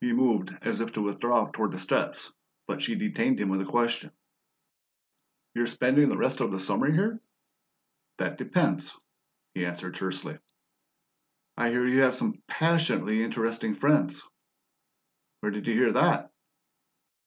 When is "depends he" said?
8.38-9.66